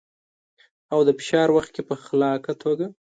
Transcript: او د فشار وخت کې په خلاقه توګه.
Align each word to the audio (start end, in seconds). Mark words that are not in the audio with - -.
او 0.93 0.99
د 1.07 1.09
فشار 1.19 1.47
وخت 1.55 1.69
کې 1.75 1.81
په 1.89 1.95
خلاقه 2.05 2.53
توګه. 2.63 2.85